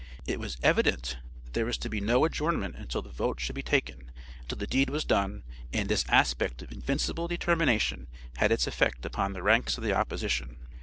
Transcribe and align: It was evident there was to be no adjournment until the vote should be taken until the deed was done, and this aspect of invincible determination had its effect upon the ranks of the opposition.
It 0.25 0.39
was 0.39 0.57
evident 0.63 1.17
there 1.53 1.67
was 1.67 1.77
to 1.77 1.87
be 1.87 2.01
no 2.01 2.25
adjournment 2.25 2.75
until 2.75 3.03
the 3.03 3.11
vote 3.11 3.39
should 3.39 3.53
be 3.53 3.61
taken 3.61 4.11
until 4.39 4.57
the 4.57 4.65
deed 4.65 4.89
was 4.89 5.05
done, 5.05 5.43
and 5.71 5.89
this 5.89 6.05
aspect 6.09 6.63
of 6.63 6.71
invincible 6.71 7.27
determination 7.27 8.07
had 8.37 8.51
its 8.51 8.65
effect 8.65 9.05
upon 9.05 9.33
the 9.33 9.43
ranks 9.43 9.77
of 9.77 9.83
the 9.83 9.93
opposition. 9.93 10.57